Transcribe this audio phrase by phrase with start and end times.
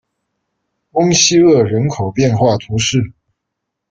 [0.93, 3.11] 翁西厄人口变化图示